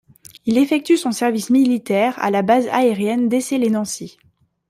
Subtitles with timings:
[0.47, 4.17] Il effectue son service militaire à la base aérienne d'Essey lès Nancy.